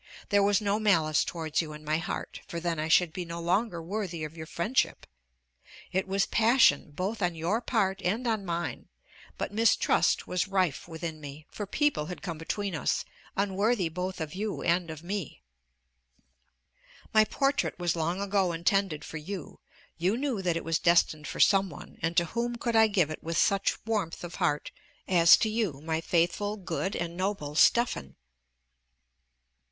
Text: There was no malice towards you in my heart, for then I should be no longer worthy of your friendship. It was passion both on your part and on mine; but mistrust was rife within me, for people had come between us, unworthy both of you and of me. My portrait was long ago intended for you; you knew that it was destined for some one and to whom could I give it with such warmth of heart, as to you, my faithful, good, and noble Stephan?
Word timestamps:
There 0.29 0.41
was 0.41 0.59
no 0.61 0.79
malice 0.79 1.23
towards 1.23 1.61
you 1.61 1.73
in 1.73 1.85
my 1.85 1.99
heart, 1.99 2.41
for 2.47 2.59
then 2.59 2.79
I 2.79 2.87
should 2.87 3.13
be 3.13 3.23
no 3.23 3.39
longer 3.39 3.83
worthy 3.83 4.23
of 4.23 4.35
your 4.35 4.47
friendship. 4.47 5.05
It 5.91 6.07
was 6.07 6.25
passion 6.25 6.89
both 6.89 7.21
on 7.21 7.35
your 7.35 7.61
part 7.61 8.01
and 8.01 8.25
on 8.25 8.43
mine; 8.43 8.87
but 9.37 9.51
mistrust 9.53 10.25
was 10.25 10.47
rife 10.47 10.87
within 10.87 11.21
me, 11.21 11.45
for 11.51 11.67
people 11.67 12.07
had 12.07 12.23
come 12.23 12.39
between 12.39 12.73
us, 12.73 13.05
unworthy 13.37 13.89
both 13.89 14.19
of 14.19 14.33
you 14.33 14.63
and 14.63 14.89
of 14.89 15.03
me. 15.03 15.43
My 17.13 17.23
portrait 17.23 17.77
was 17.77 17.95
long 17.95 18.19
ago 18.21 18.53
intended 18.53 19.05
for 19.05 19.17
you; 19.17 19.59
you 19.99 20.17
knew 20.17 20.41
that 20.41 20.57
it 20.57 20.63
was 20.65 20.79
destined 20.79 21.27
for 21.27 21.39
some 21.39 21.69
one 21.69 21.99
and 22.01 22.17
to 22.17 22.25
whom 22.25 22.55
could 22.55 22.75
I 22.75 22.87
give 22.87 23.11
it 23.11 23.21
with 23.21 23.37
such 23.37 23.85
warmth 23.85 24.23
of 24.23 24.33
heart, 24.41 24.71
as 25.07 25.37
to 25.37 25.47
you, 25.47 25.79
my 25.79 26.01
faithful, 26.01 26.57
good, 26.57 26.95
and 26.95 27.15
noble 27.15 27.53
Stephan? 27.53 28.15